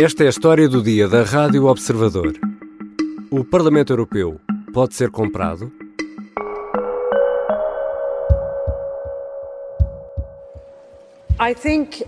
[0.00, 2.38] Esta é a história do dia da Rádio Observador.
[3.32, 4.40] O Parlamento Europeu
[4.72, 5.72] pode ser comprado?
[11.40, 12.06] I think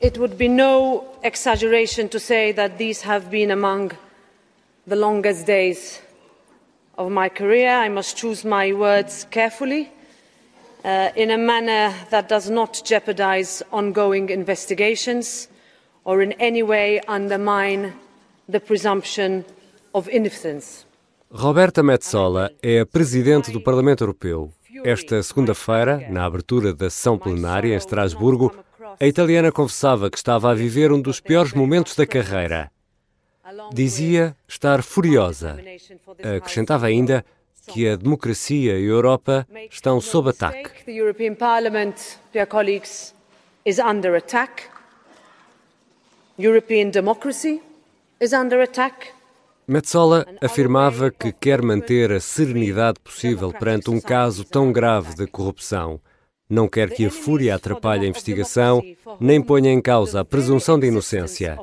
[0.00, 3.92] it would be no exaggeration to say that these have been among
[4.84, 6.00] the longest days
[6.98, 7.86] of my career.
[7.86, 9.92] I must choose my words carefully
[10.84, 15.46] uh, in a manner that does not jeopardize ongoing investigations
[16.04, 17.92] or in any way undermine
[18.50, 19.44] the presumption
[19.92, 20.86] of innocence.
[21.30, 24.52] Roberta Metsola é a presidente do Parlamento Europeu.
[24.84, 28.54] Esta segunda-feira, na abertura da sessão plenária em Estrasburgo,
[29.00, 32.70] a italiana confessava que estava a viver um dos piores momentos da carreira.
[33.72, 35.58] Dizia estar furiosa.
[36.36, 37.24] Acrescentava ainda
[37.66, 40.70] que a democracia e a Europa estão sob ataque.
[46.38, 47.60] European democracy
[48.20, 49.12] is under attack.
[49.68, 56.00] Metsola afirmava que quer manter a serenidade possível perante um caso tão grave de corrupção.
[56.48, 58.82] Não quer que a fúria atrapalhe a investigação,
[59.20, 61.58] nem ponha em causa a presunção de inocência.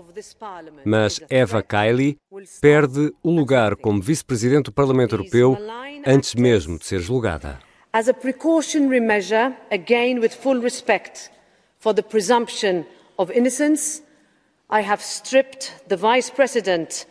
[0.85, 2.17] Mas Eva Kaili
[2.61, 5.57] perde o lugar como vice-presidente do Parlamento Europeu
[6.05, 7.59] antes mesmo de ser julgada.
[7.91, 11.31] As a precautionary measure, again with full respect
[11.79, 12.85] for the presumption
[13.17, 14.03] of innocence,
[14.71, 17.07] I have stripped the Vice President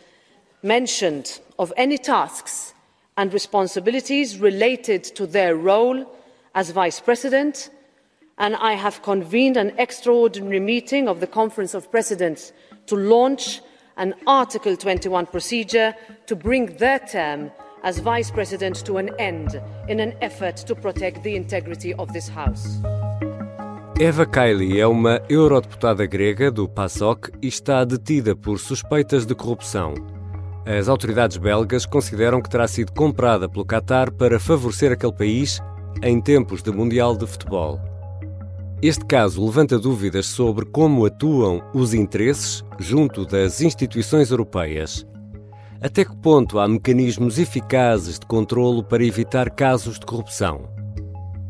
[0.63, 2.73] mentioned of any tasks
[3.17, 6.09] and responsibilities related to their role
[6.55, 7.69] as Vice President,
[8.37, 12.53] and I have convened an extraordinary meeting of the Conference of Presidents
[12.85, 13.59] to launch
[13.97, 15.93] an Article 21 procedure
[16.27, 17.51] to bring their term
[17.83, 22.29] as Vice President to an end in an effort to protect the integrity of this
[22.29, 22.79] House.
[24.01, 29.93] Eva Kaili é uma eurodeputada grega do PASOK e está detida por suspeitas de corrupção.
[30.65, 35.59] As autoridades belgas consideram que terá sido comprada pelo Qatar para favorecer aquele país
[36.01, 37.77] em tempos de Mundial de Futebol.
[38.81, 45.05] Este caso levanta dúvidas sobre como atuam os interesses junto das instituições europeias.
[45.81, 50.78] Até que ponto há mecanismos eficazes de controlo para evitar casos de corrupção?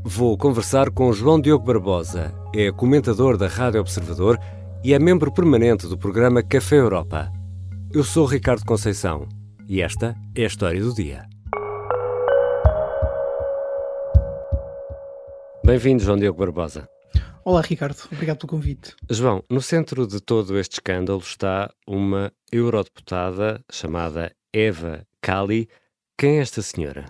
[0.04, 4.40] Vou conversar com João Diogo Barbosa, é comentador da Rádio Observador
[4.82, 7.30] e é membro permanente do programa Café Europa.
[7.94, 9.28] Eu sou Ricardo Conceição
[9.68, 11.28] e esta é a história do dia.
[15.66, 16.88] Bem-vindo, João Diogo Barbosa.
[17.44, 17.98] Olá, Ricardo.
[18.12, 18.96] Obrigado pelo convite.
[19.10, 25.68] João, no centro de todo este escândalo está uma eurodeputada chamada Eva Kali.
[26.18, 27.06] Quem é esta senhora?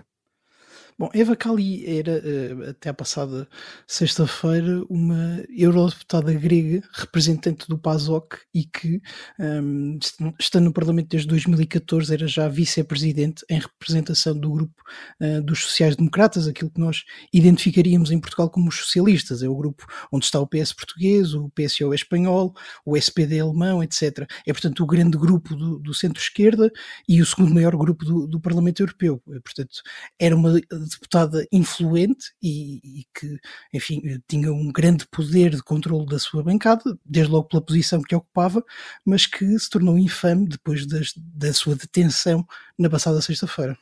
[1.00, 2.20] Bom, Eva Kali era,
[2.68, 3.48] até a passada
[3.86, 9.00] sexta-feira, uma eurodeputada grega, representante do PASOK e que,
[9.38, 9.98] um,
[10.38, 14.74] estando no Parlamento desde 2014, era já vice-presidente em representação do grupo
[15.22, 19.42] uh, dos sociais-democratas, aquilo que nós identificaríamos em Portugal como os socialistas.
[19.42, 22.52] É o grupo onde está o PS português, o PSO espanhol,
[22.84, 24.30] o SPD alemão, etc.
[24.46, 26.70] É, portanto, o grande grupo do, do centro-esquerda
[27.08, 29.22] e o segundo maior grupo do, do Parlamento Europeu.
[29.42, 29.80] Portanto,
[30.18, 33.38] era uma deputada influente e, e, que,
[33.72, 38.14] enfim, tinha um grande poder de controle da sua bancada, desde logo pela posição que
[38.14, 38.64] ocupava,
[39.04, 42.46] mas que se tornou infame depois das, da sua detenção
[42.78, 43.76] na passada sexta-feira.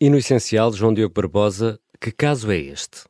[0.00, 3.09] E no essencial, João Diogo Barbosa, que caso é este?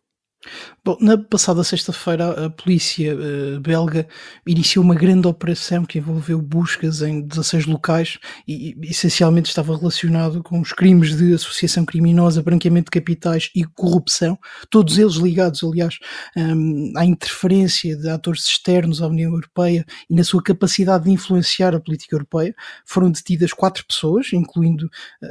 [0.83, 4.09] Bom, na passada sexta-feira, a polícia uh, belga
[4.47, 8.19] iniciou uma grande operação que envolveu buscas em 16 locais
[8.49, 13.65] e, e, essencialmente estava relacionado com os crimes de associação criminosa, branqueamento de capitais e
[13.65, 14.39] corrupção,
[14.71, 15.99] todos eles ligados, aliás,
[16.35, 21.75] um, à interferência de atores externos à União Europeia e na sua capacidade de influenciar
[21.75, 22.55] a política europeia.
[22.87, 24.89] Foram detidas quatro pessoas, incluindo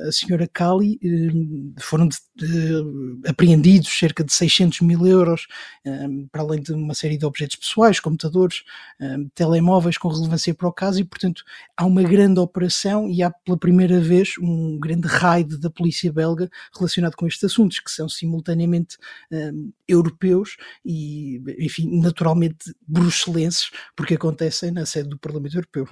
[0.08, 5.48] a senhora Kali, um, foram de, de, apreendidos cerca de 600 mil euros,
[5.86, 8.64] um, para além de uma série de objetos pessoais, computadores,
[9.00, 11.44] um, telemóveis com relevância para o caso, e portanto
[11.76, 16.50] há uma grande operação e há pela primeira vez um grande raid da polícia belga
[16.76, 18.98] relacionado com estes assuntos, que são simultaneamente
[19.32, 25.88] um, europeus e, enfim, naturalmente bruxelenses, porque acontecem na sede do Parlamento Europeu.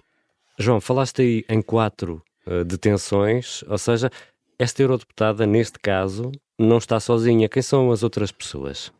[0.59, 4.09] João, falaste aí em quatro uh, detenções, ou seja,
[4.57, 7.47] esta eurodeputada, neste caso, não está sozinha.
[7.47, 8.91] Quem são as outras pessoas?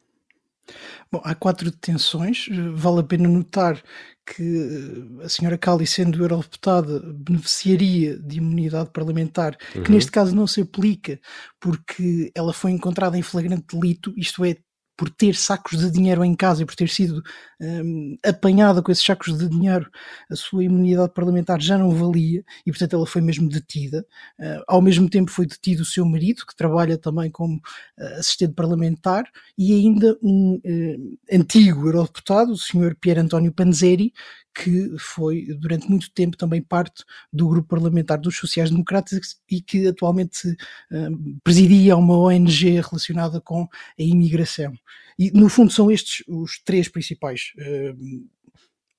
[1.12, 2.48] Bom, há quatro detenções.
[2.74, 3.81] Vale a pena notar
[4.25, 9.92] que a senhora Cali, sendo eurodeputada, beneficiaria de imunidade parlamentar, que uhum.
[9.92, 11.19] neste caso não se aplica,
[11.60, 14.58] porque ela foi encontrada em flagrante delito, isto é,
[14.98, 17.24] por ter sacos de dinheiro em casa e por ter sido
[17.62, 19.90] um, apanhada com esses sacos de dinheiro,
[20.30, 24.06] a sua imunidade parlamentar já não valia e, portanto, ela foi mesmo detida.
[24.40, 28.54] Uh, ao mesmo tempo, foi detido o seu marido, que trabalha também como uh, assistente
[28.54, 32.96] parlamentar, e ainda um uh, antigo eurodeputado, o Sr.
[33.00, 34.12] Pier António Panzeri,
[34.57, 40.50] que foi durante muito tempo também parte do grupo parlamentar dos sociais-democratas e que atualmente
[40.50, 44.74] uh, presidia uma ONG relacionada com a imigração.
[45.19, 48.27] E no fundo são estes os três principais uh,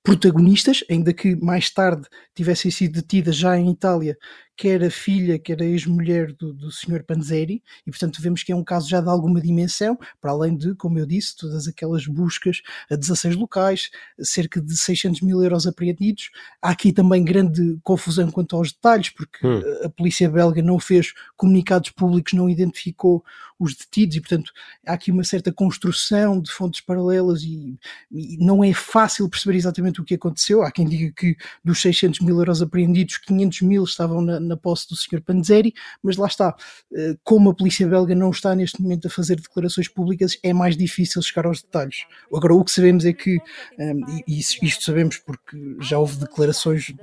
[0.01, 4.17] protagonistas, ainda que mais tarde tivessem sido detidas já em Itália
[4.59, 7.01] quer a filha, quer a ex-mulher do, do Sr.
[7.05, 10.75] Panzeri, e portanto vemos que é um caso já de alguma dimensão, para além de,
[10.75, 12.61] como eu disse, todas aquelas buscas
[12.91, 13.89] a 16 locais,
[14.19, 16.29] cerca de 600 mil euros apreendidos.
[16.61, 19.61] Há aqui também grande confusão quanto aos detalhes, porque hum.
[19.85, 23.23] a polícia belga não fez comunicados públicos, não identificou
[23.57, 24.51] os detidos, e portanto
[24.85, 27.77] há aqui uma certa construção de fontes paralelas e,
[28.11, 30.63] e não é fácil perceber exatamente o que aconteceu.
[30.63, 34.89] Há quem diga que dos 600 mil euros apreendidos, 500 mil estavam na, na posse
[34.89, 35.21] do Sr.
[35.21, 35.73] Panzeri,
[36.03, 36.55] mas lá está,
[36.93, 40.75] eh, como a polícia belga não está neste momento a fazer declarações públicas, é mais
[40.75, 42.05] difícil chegar aos detalhes.
[42.33, 43.37] Agora, o que sabemos é que,
[43.77, 46.93] ehm, e isto sabemos porque já houve declarações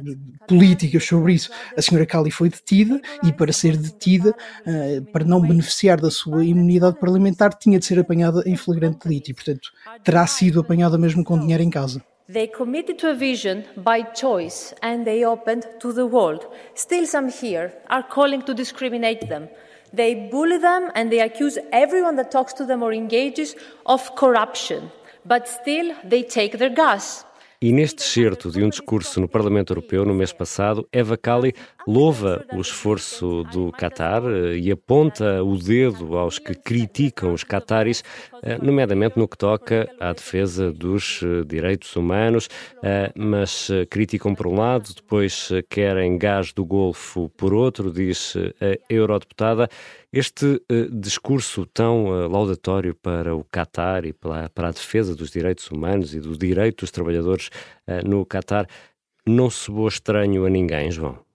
[0.49, 2.05] políticas sobre isso, a Sra.
[2.07, 4.35] Cali foi detida e para ser detida,
[4.67, 9.31] eh, para não beneficiar da sua imunidade parlamentar, tinha de ser apanhada em flagrante delito
[9.31, 9.71] e, portanto,
[10.05, 12.03] terá sido apanhada mesmo com dinheiro em casa.
[12.28, 16.44] They committed to a vision by choice and they opened to the world.
[16.75, 19.49] Still, some here are calling to discriminate them.
[19.93, 23.55] They bully them and they accuse everyone that talks to them or engages
[23.87, 24.90] of corruption.
[25.25, 27.25] But still, they take their gas.
[27.61, 31.55] E neste excerto de um discurso no Parlamento Europeu no mês passado, Eva Kali
[31.87, 38.05] louva o esforço do Qatar eh, e aponta o dedo aos que criticam os qataris,
[38.43, 42.49] eh, nomeadamente no que toca à defesa dos eh, direitos humanos,
[43.14, 49.69] mas criticam por um lado, depois querem gás do Golfo por outro, diz a eurodeputada.
[50.12, 55.31] Este uh, discurso tão uh, laudatório para o Qatar e para, para, a defesa dos
[55.31, 57.49] direitos humanos e do direito dos trabalhadores
[57.88, 58.67] uh, no Qatar
[59.26, 61.25] não soou estranho a ninguém, João?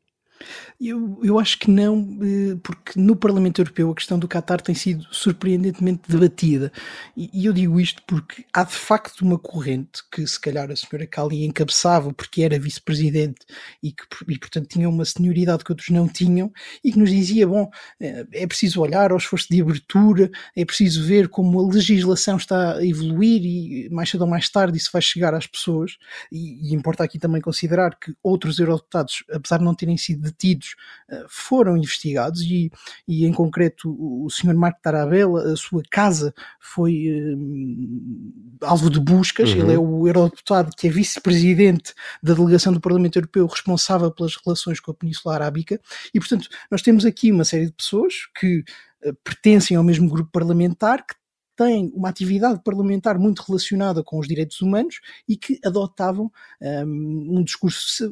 [0.84, 4.74] Eu, eu acho que não, eh, porque no Parlamento Europeu a questão do Qatar tem
[4.74, 6.72] sido surpreendentemente debatida.
[7.16, 10.76] E, e eu digo isto porque há de facto uma corrente que se calhar a
[10.76, 13.46] senhora Kali encabeçava porque era vice-presidente
[13.84, 13.94] e
[14.28, 16.52] e, portanto tinha uma senioridade que outros não tinham
[16.84, 17.70] e que nos dizia, bom,
[18.00, 22.78] eh, é preciso olhar ao esforço de abertura, é preciso ver como a legislação está
[22.78, 25.98] a evoluir e mais cedo ou mais tarde isso vai chegar às pessoas
[26.32, 30.71] e, e importa aqui também considerar que outros eurodeputados, apesar de não terem sido detidos
[31.10, 32.72] eh, foram investigados e,
[33.08, 39.52] e em concreto o, senhor Marco Tarabella, a sua casa foi um, alvo de buscas,
[39.52, 39.60] uhum.
[39.60, 44.80] ele é o eurodeputado que é vice-presidente da delegação do Parlamento Europeu responsável pelas relações
[44.80, 45.80] com a Península Arábica
[46.14, 48.64] e portanto nós temos aqui uma série de pessoas que
[49.06, 51.16] uh, pertencem ao mesmo grupo parlamentar, que
[51.62, 57.44] têm uma atividade parlamentar muito relacionada com os direitos humanos e que adotavam um, um
[57.44, 58.12] discurso,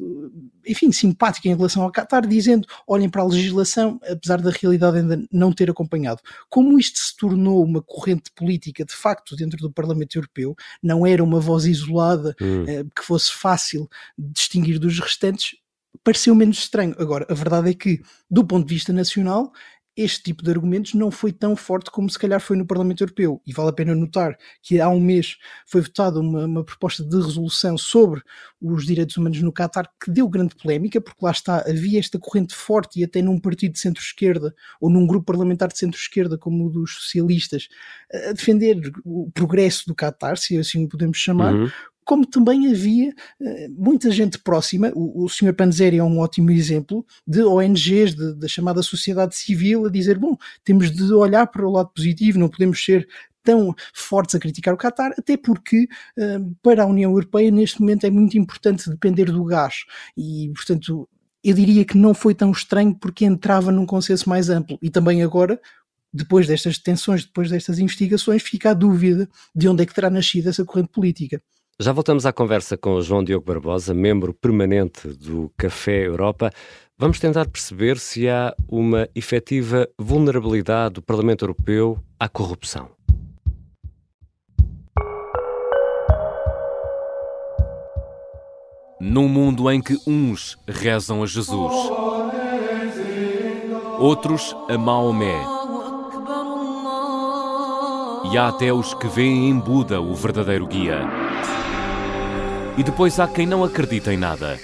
[0.64, 5.20] enfim, simpático em relação ao Qatar, dizendo: olhem para a legislação, apesar da realidade ainda
[5.32, 6.20] não ter acompanhado.
[6.48, 11.24] Como isto se tornou uma corrente política de facto dentro do Parlamento Europeu, não era
[11.24, 12.62] uma voz isolada hum.
[12.62, 15.56] uh, que fosse fácil distinguir dos restantes,
[16.04, 16.94] pareceu menos estranho.
[16.98, 19.52] Agora, a verdade é que, do ponto de vista nacional,
[20.02, 23.40] este tipo de argumentos não foi tão forte como se calhar foi no Parlamento Europeu.
[23.46, 27.16] E vale a pena notar que há um mês foi votada uma, uma, proposta de
[27.16, 28.22] resolução sobre
[28.60, 32.54] os direitos humanos no Qatar que deu grande polémica, porque lá está, havia esta corrente
[32.54, 36.70] forte e até num partido de centro-esquerda ou num grupo parlamentar de centro-esquerda como o
[36.70, 37.68] dos socialistas
[38.28, 41.70] a defender o progresso do Qatar, se assim o podemos chamar, uhum
[42.10, 45.54] como também havia uh, muita gente próxima, o, o Sr.
[45.54, 50.36] Panzeri é um ótimo exemplo, de ONGs, de, da chamada sociedade civil, a dizer, bom,
[50.64, 53.06] temos de olhar para o lado positivo, não podemos ser
[53.44, 55.84] tão fortes a criticar o Qatar, até porque
[56.18, 59.84] uh, para a União Europeia neste momento é muito importante depender do gás
[60.16, 61.08] e, portanto,
[61.44, 65.22] eu diria que não foi tão estranho porque entrava num consenso mais amplo e também
[65.22, 65.60] agora
[66.12, 70.48] depois destas detenções, depois destas investigações, fica a dúvida de onde é que terá nascido
[70.48, 71.40] essa corrente política.
[71.82, 76.50] Já voltamos à conversa com João Diogo Barbosa, membro permanente do Café Europa.
[76.98, 82.90] Vamos tentar perceber se há uma efetiva vulnerabilidade do Parlamento Europeu à corrupção.
[89.00, 91.74] Num mundo em que uns rezam a Jesus,
[93.98, 95.60] outros a Maomé
[98.30, 101.08] e há até os que veem em Buda o verdadeiro guia.
[102.78, 104.58] E depois há quem não acredita em nada.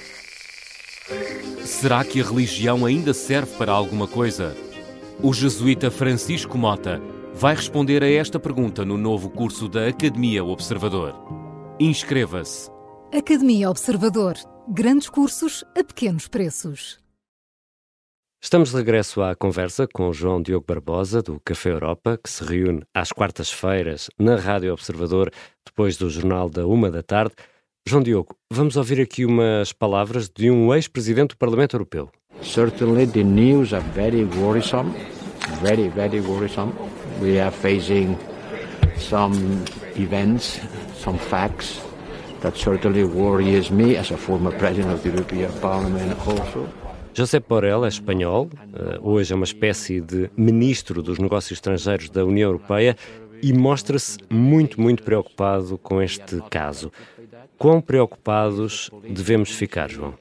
[1.64, 4.56] Será que a religião ainda serve para alguma coisa?
[5.22, 7.00] O jesuíta Francisco Mota
[7.34, 11.14] vai responder a esta pergunta no novo curso da Academia Observador.
[11.78, 12.70] Inscreva-se.
[13.12, 14.34] Academia Observador.
[14.68, 16.98] Grandes cursos a pequenos preços.
[18.42, 22.44] Estamos de regresso à conversa com o João Diogo Barbosa, do Café Europa, que se
[22.44, 25.30] reúne às quartas-feiras na Rádio Observador,
[25.64, 27.34] depois do Jornal da Uma da Tarde.
[27.88, 32.10] João Diogo, vamos ouvir aqui umas palavras de um ex-presidente do Parlamento Europeu.
[32.42, 34.92] Certainly the news are very worrisome,
[35.62, 36.72] very, very worrisome.
[37.22, 38.18] We are facing
[38.98, 39.36] some
[39.96, 40.60] events,
[41.00, 41.80] some facts
[42.40, 46.66] that certainly worries me as a former president of the European Parliament also.
[47.14, 52.24] José Borrell é espanhol, eh, hoje é uma espécie de ministro dos negócios estrangeiros da
[52.24, 52.96] União Europeia
[53.42, 56.90] e mostra-se muito, muito preocupado com este caso.
[57.58, 60.14] Quão preocupados devemos ficar, João?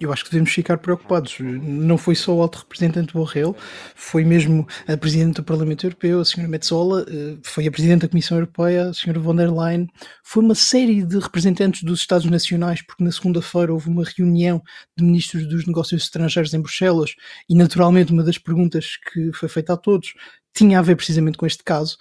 [0.00, 1.36] eu acho que devemos ficar preocupados.
[1.40, 3.56] Não foi só o alto representante Borrell,
[3.94, 8.08] foi mesmo a presidente do Parlamento Europeu, a senhora Metzola, eh, foi a presidente da
[8.08, 9.86] Comissão Europeia, a senhora von der Leyen,
[10.22, 14.62] foi uma série de representantes dos Estados Nacionais, porque na segunda-feira houve uma reunião
[14.96, 17.14] de ministros dos negócios estrangeiros em Bruxelas
[17.48, 20.14] e naturalmente uma das perguntas que foi feita a todos
[20.56, 21.98] tinha a ver precisamente com este caso,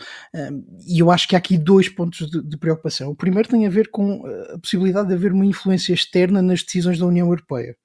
[0.88, 3.10] e eu acho que há aqui dois pontos de, de, preocupação.
[3.10, 6.64] O primeiro tem a ver com eh, a possibilidade de haver uma influência externa nas
[6.64, 7.76] decisões da União Europeia.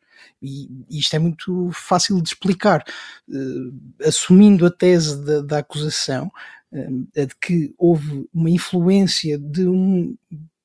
[0.40, 2.84] E, isto é muito fácil de explicar.
[3.28, 6.30] Uh, assumindo a tese da, da acusação,
[6.72, 10.16] uh, de que houve uma influência de um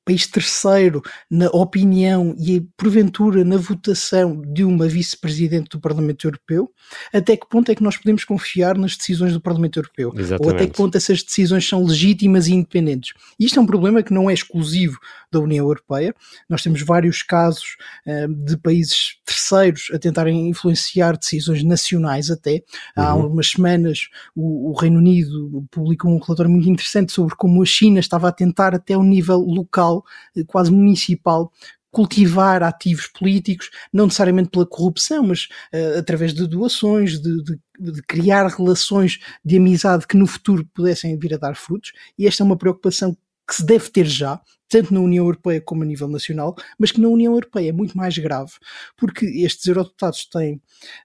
[0.06, 6.72] país terceiro na opinião e porventura na votação de uma vice-presidente do Parlamento Europeu,
[7.12, 10.14] até que ponto é que nós podemos confiar nas decisões do Parlamento Europeu?
[10.16, 10.48] Exatamente.
[10.48, 13.14] Ou até que ponto essas decisões são legítimas e independentes?
[13.40, 15.00] Isto é um problema que não é exclusivo
[15.32, 16.14] da União Europeia.
[16.48, 22.64] Nós temos vários casos uh, de países terceiros a tentarem influenciar decisões nacionais até.
[22.96, 23.28] Há uhum.
[23.28, 28.00] umas semanas o, o Reino Unido publicou um relatório muito interessante sobre como a China
[28.00, 30.04] estava a tentar até o nível local
[30.38, 31.52] eh, quase municipal,
[31.96, 38.02] cultivar ativos políticos, não necessariamente pela corrupção, mas uh, através de doações, de, de, de,
[38.02, 41.94] criar relações de amizade que no futuro pudessem vir a dar frutos.
[42.20, 43.16] E esta é uma preocupação
[43.48, 47.02] que se deve ter já, tanto na União Europeia como a nível nacional, mas que
[47.02, 48.52] na União Europeia é muito mais grave,
[48.98, 50.56] porque estes eurodeputados têm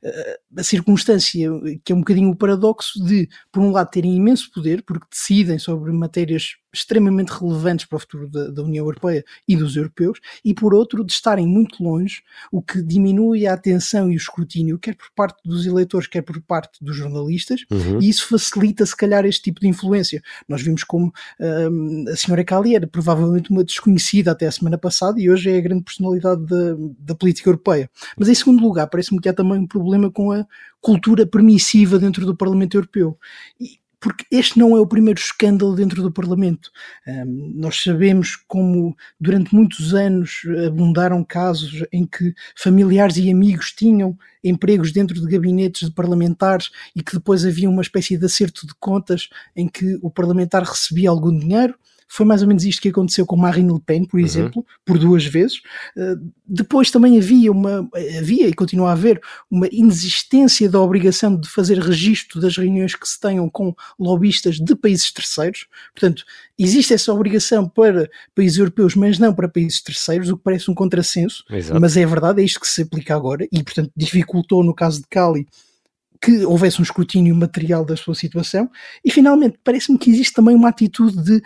[0.05, 1.49] uh, a circunstância
[1.85, 5.59] que é um bocadinho o paradoxo de, por um lado, terem imenso poder, porque decidem
[5.59, 10.55] sobre matérias extremamente relevantes para o futuro da, da, União Europeia e dos europeus, e
[10.55, 14.95] por outro, de estarem muito longe, o que diminui a atenção e o escrutínio, quer
[14.95, 18.01] por parte dos eleitores, quer por parte dos jornalistas, uhum.
[18.01, 20.23] e isso facilita, se calhar, este tipo de influência.
[20.49, 22.87] Nós vimos como um, a senhora Cali era
[23.51, 27.49] uma desconhecida até a semana passada e hoje é a grande personalidade da, da política
[27.49, 27.91] europeia.
[28.19, 30.47] Mas em segundo lugar, parece-me que há também um problema com a
[30.81, 33.19] cultura permissiva dentro do Parlamento Europeu.
[33.61, 36.71] E, porque este não é o primeiro escândalo dentro do Parlamento.
[37.07, 44.17] Um, nós sabemos como durante muitos anos abundaram casos em que familiares e amigos tinham
[44.43, 48.75] empregos dentro de gabinetes de parlamentares e que depois havia uma espécie de acerto de
[48.81, 51.75] contas em que o parlamentar recebia algum dinheiro
[52.13, 54.27] foi mais ou menos isto que aconteceu com Marine Le Pen, por uhum.
[54.27, 55.59] exemplo, por duas vezes.
[55.97, 57.89] Uh, depois também havia uma,
[58.19, 63.09] havia e continua a haver uma inexistência da obrigação de fazer registro das reuniões que
[63.09, 65.69] se tenham com lobistas de países terceiros.
[65.95, 66.25] Portanto,
[66.59, 70.75] existe essa obrigação para países europeus, mas não para países terceiros, o que parece um
[70.75, 71.45] contrassenso.
[71.49, 71.81] Exato.
[71.81, 75.07] Mas é verdade, é isto que se aplica agora e, portanto, dificultou no caso de
[75.09, 75.47] Cali
[76.23, 78.71] que houvesse um escrutínio material da sua situação.
[79.05, 81.43] E finalmente, parece-me que existe também uma atitude de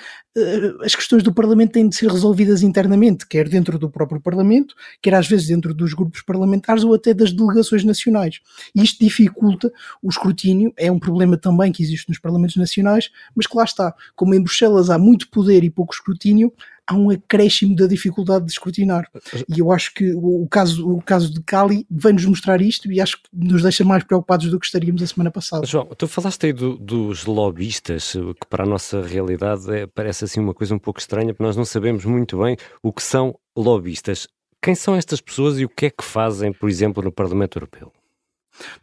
[0.83, 5.14] as questões do Parlamento têm de ser resolvidas internamente, quer dentro do próprio Parlamento, quer
[5.14, 8.41] às vezes dentro dos grupos parlamentares ou até das delegações nacionais.
[8.75, 9.73] Isto dificulta
[10.03, 13.95] o escrutínio, é um problema também que existe nos Parlamentos nacionais, mas que lá está,
[14.17, 16.53] como em Bruxelas há muito poder e pouco escrutínio,
[16.87, 19.09] há um acréscimo da dificuldade de escrutinar.
[19.49, 23.17] E eu acho que o caso, o caso de Cali vem-nos mostrar isto e acho
[23.17, 25.67] que nos deixa mais preocupados do que estaríamos a semana passada.
[25.67, 30.40] João, tu falaste aí do, dos lobistas, que para a nossa realidade é, parece assim
[30.40, 34.26] uma coisa um pouco estranha, porque nós não sabemos muito bem o que são lobistas.
[34.62, 37.93] Quem são estas pessoas e o que é que fazem, por exemplo, no Parlamento Europeu?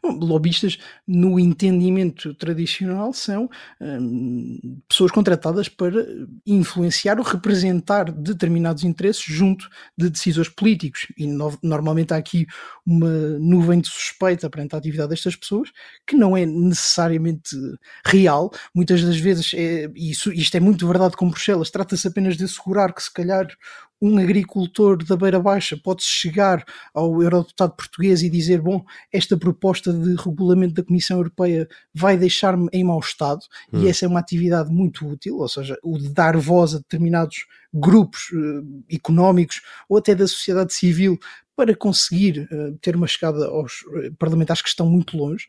[0.02, 3.50] Bom, lobistas, no entendimento tradicional, são
[3.80, 6.06] hum, pessoas contratadas para
[6.46, 11.08] influenciar ou representar determinados interesses junto de decisores políticos.
[11.18, 12.46] E no, normalmente há aqui
[12.86, 13.10] uma
[13.40, 15.70] nuvem de suspeita perante a atividade destas pessoas,
[16.06, 17.56] que não é necessariamente
[18.06, 18.52] real.
[18.76, 23.04] Muitas das vezes, é, isto é muito verdade com Bruxelas, trata-se apenas de assegurar que,
[23.04, 23.48] se calhar,
[24.02, 29.94] um agricultor da Beira Baixa pode chegar ao eurodeputado português e dizer: Bom, esta proposta
[29.94, 33.42] de regulamento da Comissão Europeia vai deixar-me em mau estado,
[33.72, 33.84] hum.
[33.84, 37.46] e essa é uma atividade muito útil, ou seja, o de dar voz a determinados
[37.74, 41.18] grupos uh, económicos ou até da sociedade civil
[41.56, 45.48] para conseguir uh, ter uma chegada aos uh, parlamentares que estão muito longe.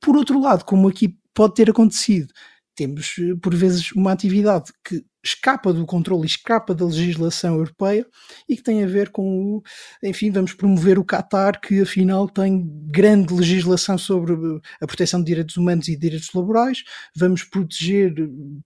[0.00, 2.32] por outro lado, como aqui pode ter acontecido,
[2.74, 8.06] temos por vezes uma atividade que escapa do controle, escapa da legislação europeia
[8.48, 9.62] e que tem a ver com o,
[10.02, 14.34] enfim, vamos promover o Qatar, que afinal tem grande legislação sobre
[14.80, 16.84] a proteção de direitos humanos e direitos laborais,
[17.16, 18.14] vamos proteger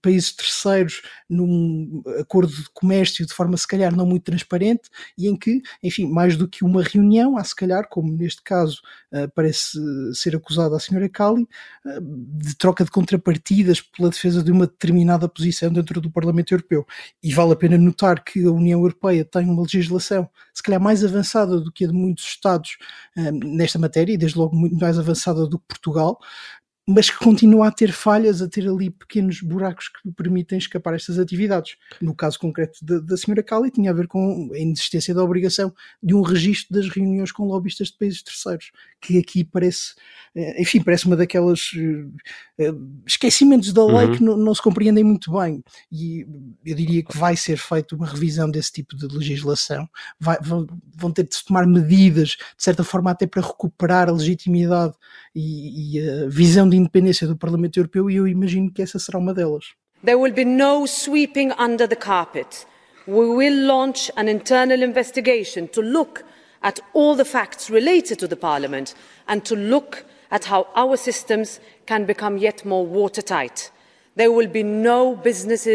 [0.01, 5.37] países terceiros num acordo de comércio de forma se calhar não muito transparente e em
[5.37, 8.81] que, enfim, mais do que uma reunião, há se calhar, como neste caso
[9.13, 9.79] uh, parece
[10.15, 11.49] ser acusada a senhora Kali, uh,
[12.39, 16.87] de troca de contrapartidas pela defesa de uma determinada posição dentro do Parlamento Europeu.
[17.23, 21.05] E vale a pena notar que a União Europeia tem uma legislação, se calhar mais
[21.05, 22.77] avançada do que a de muitos Estados
[23.17, 26.19] um, nesta matéria, e desde logo muito mais avançada do que Portugal,
[26.87, 31.17] mas que continua a ter falhas, a ter ali pequenos buracos que permitem escapar estas
[31.17, 31.77] atividades.
[32.01, 35.73] No caso concreto da, da senhora Cali, tinha a ver com a inexistência da obrigação
[36.03, 39.95] de um registro das reuniões com lobistas de países terceiros, que aqui parece,
[40.35, 44.13] eh, enfim, parece uma daquelas uh, esquecimentos da lei uhum.
[44.13, 45.63] que não, não, se compreendem muito bem.
[45.91, 46.27] E
[46.67, 51.13] eu diria que vai ser feita uma revisão desse tipo de legislação, vai, vão, vão
[51.13, 54.95] ter de se tomar medidas, de certa forma, até para recuperar a legitimidade
[55.33, 59.19] e, e a visão de independência do Parlamento Europeu e eu imagino que essa será
[59.19, 59.75] uma delas.
[60.05, 62.67] There will be no sweeping under the carpet.
[63.07, 66.25] We will launch an internal investigation to look
[66.63, 68.95] at all the facts related to the Parliament
[69.27, 73.71] and to look at how our systems can become yet more watertight.
[74.17, 75.67] There will be no business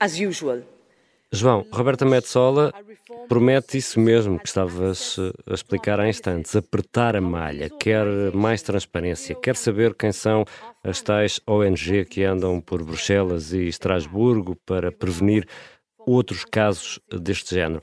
[0.00, 0.62] as usual.
[1.32, 2.72] João, Roberta Metsola
[3.28, 5.16] promete isso mesmo que estavas
[5.48, 10.44] a explicar há instantes, apertar a malha, quer mais transparência, quer saber quem são
[10.82, 15.46] as tais ONG que andam por Bruxelas e Estrasburgo para prevenir
[15.98, 17.80] outros casos deste género.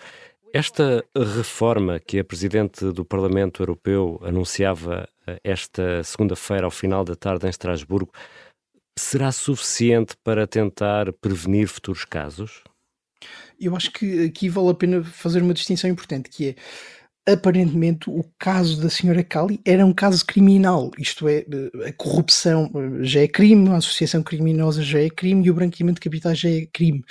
[0.54, 5.08] Esta reforma que a Presidente do Parlamento Europeu anunciava
[5.42, 8.12] esta segunda-feira, ao final da tarde, em Estrasburgo,
[8.98, 12.64] será suficiente para tentar prevenir futuros casos?
[13.60, 18.24] Eu acho que aqui vale a pena fazer uma distinção importante, que é aparentemente o
[18.40, 21.46] caso da senhora Cali era um caso criminal, isto é,
[21.86, 25.96] a corrupção eh, já é crime, a associação criminosa já é crime e o branqueamento
[25.96, 27.04] de capitais já é crime.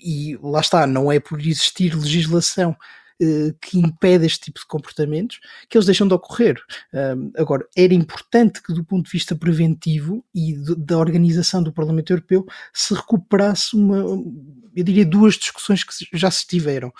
[0.00, 2.74] E lá está, não é por existir legislação eh,
[3.60, 6.60] que impede este tipo de comportamentos, que eles deixam de ocorrer.
[7.36, 12.46] agora, era importante que, do ponto de vista preventivo e da organização do Parlamento Europeu,
[12.72, 13.96] se recuperasse uma,
[14.78, 16.92] eu diria, duas discussões que já se tiveram.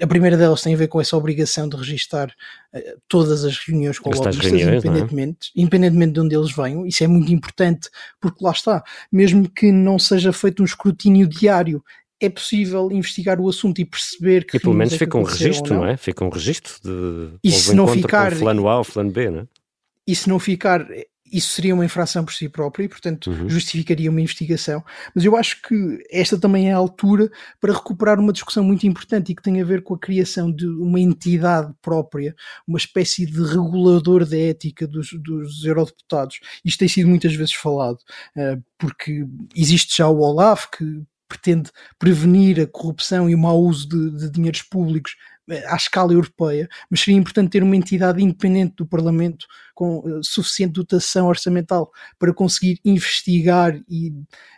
[0.00, 2.28] a primeira delas tem a ver com essa obrigação de registar
[2.74, 4.76] uh, todas as reuniões com lobistas, reuniões, é?
[4.76, 5.60] independentemente, é?
[5.60, 6.86] independentemente de onde eles venham.
[6.86, 7.88] Isso é muito importante,
[8.20, 11.82] porque lá está, mesmo que não seja feito um escrutínio diário
[12.22, 14.56] é possível investigar o assunto e perceber que.
[14.56, 15.82] E pelo menos é fica um registro, não?
[15.82, 15.88] não?
[15.88, 15.96] é?
[15.96, 17.36] Fica um registro de.
[17.42, 18.32] E se não ficar.
[18.32, 19.46] Fulano A ou fulano B, não é?
[20.06, 20.86] E se não ficar.
[21.32, 23.48] Isso seria uma infração por si própria e, portanto, uhum.
[23.48, 24.84] justificaria uma investigação.
[25.14, 29.32] Mas eu acho que esta também é a altura para recuperar uma discussão muito importante
[29.32, 32.36] e que tem a ver com a criação de uma entidade própria,
[32.68, 36.38] uma espécie de regulador da ética dos, dos eurodeputados.
[36.62, 37.96] Isto tem sido muitas vezes falado,
[38.36, 39.24] eh, porque
[39.56, 44.30] existe já o OLAF, que pretende prevenir a corrupção e o mau uso de, de
[44.30, 45.16] dinheiros públicos
[45.48, 50.22] eh, à escala europeia, mas seria importante ter uma entidade independente do Parlamento com uh,
[50.22, 54.12] suficiente dotação orçamental para conseguir investigar e,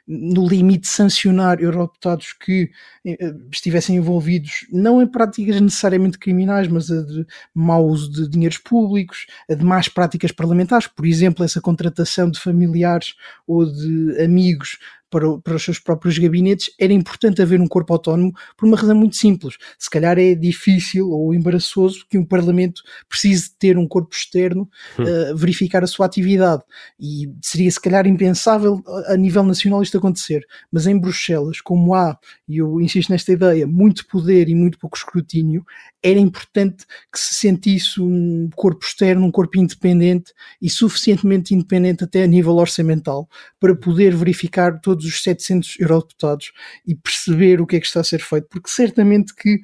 [0.07, 2.71] no limite, sancionar eurodeputados que
[3.07, 8.59] uh, estivessem envolvidos não em práticas necessariamente criminais, mas a de mau uso de dinheiros
[8.59, 13.15] públicos, a de más práticas parlamentares, por exemplo, essa contratação de familiares
[13.47, 14.77] ou de amigos
[15.15, 18.97] para, para, os seus próprios gabinetes, era importante haver um corpo autónomo por uma razão
[18.97, 19.57] muito simples.
[19.79, 25.37] Se calhar é difícil ou embaraçoso que um Parlamento precise ter um corpo externo uh,
[25.37, 26.65] verificar a sua atividade.
[26.99, 30.45] E seria se calhar impensável a nível nacional isto acontecer.
[30.73, 34.97] Mas em Bruxelas, como há, e eu insisto nesta ideia, muito poder e muito pouco
[34.97, 35.65] escrutínio,
[36.05, 42.25] era importante que se sentisse um corpo externo, um corpo independente e suficientemente independente até
[42.25, 43.27] a nível orçamental
[43.59, 46.53] para poder verificar todos os 700 eurodeputados
[46.87, 49.63] e perceber o que é que está a ser feito, porque certamente que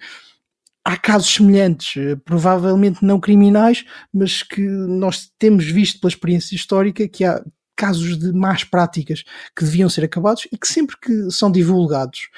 [0.83, 7.07] há casos semelhantes, eh, provavelmente não criminais, mas que nós temos visto pela experiência histórica
[7.07, 7.45] que há
[7.77, 9.25] casos de más práticas
[9.55, 12.29] que deviam ser acabados e que sempre que são divulgados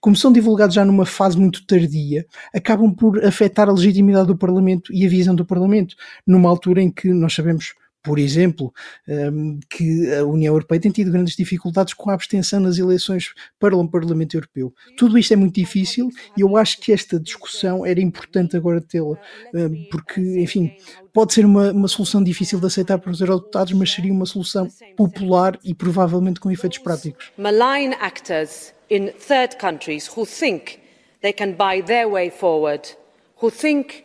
[0.00, 4.92] como são divulgados já numa fase muito tardia, acabam por afetar a legitimidade do Parlamento
[4.92, 5.94] e a visão do Parlamento,
[6.26, 8.72] numa altura em que nós sabemos por exemplo,
[9.08, 13.76] hum, que a União Europeia tem tido grandes dificuldades com a abstenção nas eleições para
[13.76, 14.72] o Parlamento Europeu.
[14.96, 19.18] Tudo isto é muito difícil e eu acho que esta discussão era importante agora tê-la,
[19.54, 20.72] hum, porque, enfim,
[21.12, 24.68] pode ser uma, uma solução difícil de aceitar para os eurodeputados, mas seria uma solução
[24.96, 27.30] popular e provavelmente com efeitos práticos.
[27.36, 30.78] Malign actors in third countries who think
[31.20, 32.96] they can buy their way forward,
[33.42, 34.04] who think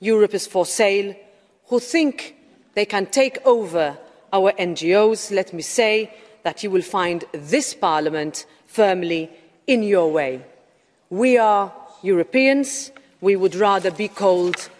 [0.00, 1.14] Europe is for sale,
[1.70, 2.34] who think
[2.76, 3.98] they can take over
[4.32, 6.10] our NGOs, let me say
[6.44, 9.30] that you will find this Parliament firmly
[9.66, 10.42] in your way.
[11.10, 14.70] We are Europeans, we would rather be cold.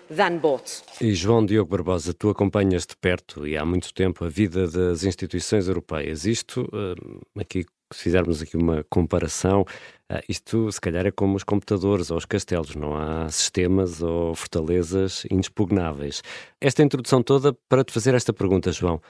[1.00, 5.02] E João Diogo Barbosa, tu acompanhas de perto e há muito tempo a vida das
[5.02, 6.24] instituições europeias.
[6.24, 9.64] Isto, eh, aqui, se fizermos aqui uma comparação,
[10.08, 14.34] ah, isto, se calhar, é como os computadores ou os castelos, não há sistemas ou
[14.34, 16.22] fortalezas inexpugnáveis.
[16.60, 19.00] Esta introdução toda para te fazer esta pergunta, João: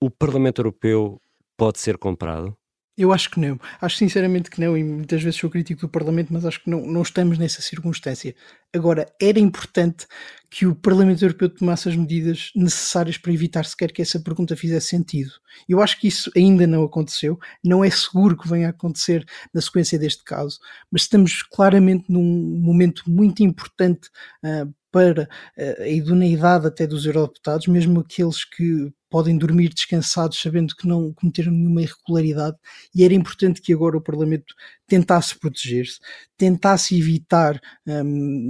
[0.00, 1.20] o Parlamento Europeu
[1.56, 2.56] pode ser comprado?
[2.96, 3.60] Eu acho que não.
[3.80, 6.84] Acho sinceramente que não, e muitas vezes sou crítico do Parlamento, mas acho que não,
[6.84, 8.34] não estamos nessa circunstância.
[8.74, 10.06] Agora, era importante
[10.50, 14.88] que o Parlamento Europeu tomasse as medidas necessárias para evitar sequer que essa pergunta fizesse
[14.88, 15.30] sentido.
[15.66, 19.60] Eu acho que isso ainda não aconteceu, não é seguro que venha a acontecer na
[19.60, 20.58] sequência deste caso,
[20.90, 22.22] mas estamos claramente num
[22.60, 24.08] momento muito importante
[24.44, 30.74] uh, para uh, a idoneidade até dos eurodeputados, mesmo aqueles que podem dormir descansados sabendo
[30.76, 32.56] que não cometeram nenhuma irregularidade
[32.94, 34.54] e era importante que agora o Parlamento
[34.88, 36.00] tentasse proteger-se,
[36.36, 38.02] tentasse evitar um,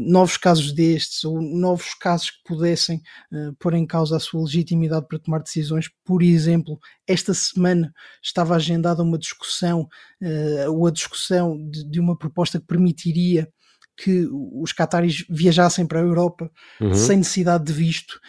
[0.09, 5.07] novos casos destes ou novos casos que pudessem uh, pôr em causa a sua legitimidade
[5.09, 5.91] para tomar decisões.
[6.05, 9.89] Por exemplo, esta semana estava agendada uma discussão
[10.23, 13.49] uh, ou a discussão de, de uma proposta que permitiria
[13.99, 16.49] que os cataris viajassem para a Europa
[16.81, 16.95] uhum.
[16.95, 18.21] sem necessidade de visto.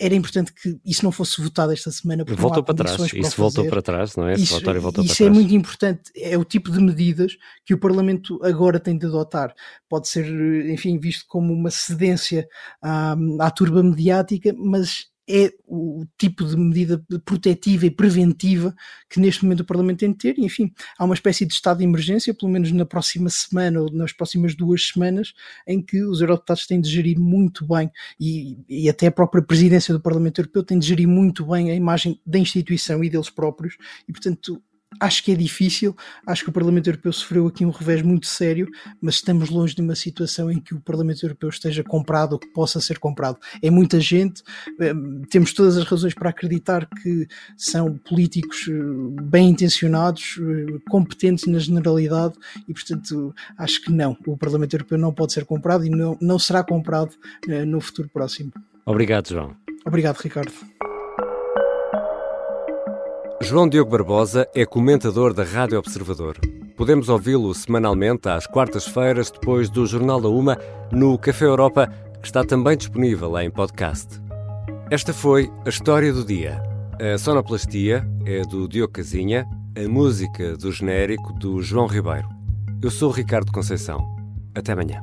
[0.00, 2.24] Era importante que isso não fosse votado esta semana.
[2.24, 2.96] Porque voltou para trás.
[2.96, 4.32] Para isso voltou para trás, não é?
[4.32, 4.82] Isso, isso é trás.
[5.30, 6.10] muito importante.
[6.16, 7.36] É o tipo de medidas
[7.66, 9.54] que o Parlamento agora tem de adotar.
[9.86, 10.24] Pode ser,
[10.70, 12.48] enfim, visto como uma cedência
[12.80, 18.74] à, à turba mediática, mas é o tipo de medida protetiva e preventiva
[19.10, 20.38] que neste momento o Parlamento tem de ter.
[20.38, 23.92] E, enfim, há uma espécie de estado de emergência, pelo menos na próxima semana ou
[23.92, 25.34] nas próximas duas semanas,
[25.66, 29.92] em que os eurodeputados têm de gerir muito bem e, e até a própria presidência
[29.92, 33.76] do Parlamento Europeu tem de gerir muito bem a imagem da instituição e deles próprios.
[34.08, 34.62] E, portanto,
[35.00, 35.94] Acho que é difícil,
[36.26, 38.66] acho que o Parlamento Europeu sofreu aqui um revés muito sério,
[39.00, 42.48] mas estamos longe de uma situação em que o Parlamento Europeu esteja comprado ou que
[42.48, 43.38] possa ser comprado.
[43.62, 44.42] É muita gente,
[44.80, 44.92] eh,
[45.30, 51.58] temos todas as razões para acreditar que são políticos eh, bem intencionados, eh, competentes na
[51.58, 52.34] generalidade
[52.66, 54.16] e, portanto, acho que não.
[54.26, 57.14] O Parlamento Europeu não pode ser comprado e não, não será comprado
[57.66, 58.52] no futuro próximo.
[58.84, 59.54] Obrigado, João.
[59.84, 60.52] Obrigado, Ricardo.
[63.40, 66.36] João Diogo Barbosa é comentador da Rádio Observador.
[66.76, 70.58] Podemos ouvi-lo semanalmente às quartas-feiras, depois do Jornal da Uma,
[70.90, 71.86] no Café Europa,
[72.20, 74.20] que está também disponível em podcast.
[74.90, 76.60] Esta foi a história do dia.
[77.00, 79.46] A sonoplastia é do Diogo Casinha,
[79.76, 82.28] a música do genérico do João Ribeiro.
[82.82, 84.04] Eu sou Ricardo Conceição.
[84.54, 85.00] Até amanhã.